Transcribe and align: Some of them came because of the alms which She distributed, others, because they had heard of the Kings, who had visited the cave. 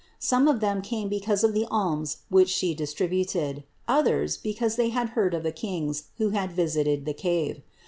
Some 0.17 0.47
of 0.47 0.61
them 0.61 0.81
came 0.81 1.09
because 1.09 1.43
of 1.43 1.53
the 1.53 1.67
alms 1.69 2.23
which 2.29 2.49
She 2.49 2.73
distributed, 2.73 3.65
others, 3.87 4.35
because 4.35 4.75
they 4.75 4.89
had 4.89 5.09
heard 5.09 5.35
of 5.35 5.43
the 5.43 5.51
Kings, 5.51 6.05
who 6.17 6.31
had 6.31 6.51
visited 6.51 7.05
the 7.05 7.13
cave. 7.13 7.61